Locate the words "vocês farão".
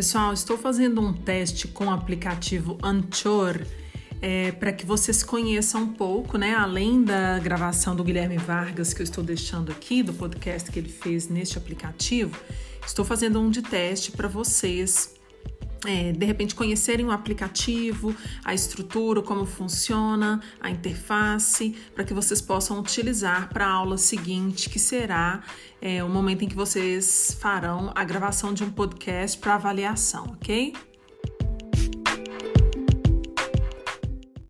26.56-27.92